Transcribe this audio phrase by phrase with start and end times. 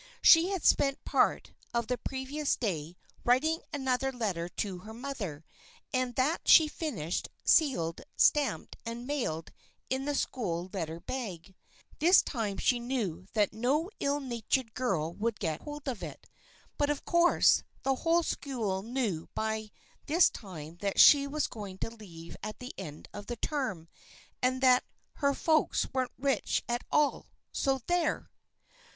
[0.23, 5.45] She had spent part of the previous day writing another letter to her mother,
[5.93, 9.51] and that she finished, sealed, stamped and mailed
[9.91, 11.53] in the school letter bag.
[11.99, 16.27] This time she knew that no ill natured girl would get hold of it.
[16.79, 19.69] But, of course, the whole school knew by
[20.07, 23.87] this time that she was going to leave at the end of the term,
[24.41, 24.83] and that
[25.17, 28.31] "her folks weren't rich at all, so there!"